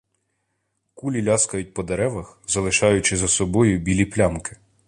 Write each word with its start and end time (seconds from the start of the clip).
Кулі 0.93 1.25
ляскають 1.25 1.73
по 1.73 1.83
деревах, 1.83 2.39
залишаючи 2.47 3.17
за 3.17 3.27
собою 3.27 3.79
білі 3.79 4.05
плямки. 4.05 4.57